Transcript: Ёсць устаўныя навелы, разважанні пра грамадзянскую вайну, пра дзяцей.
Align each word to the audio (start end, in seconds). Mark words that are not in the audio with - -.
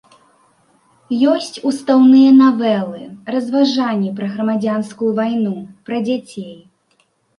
Ёсць 1.33 1.59
устаўныя 1.71 2.29
навелы, 2.39 3.03
разважанні 3.35 4.09
пра 4.21 4.27
грамадзянскую 4.33 5.11
вайну, 5.21 5.55
пра 5.91 5.97
дзяцей. 6.09 6.55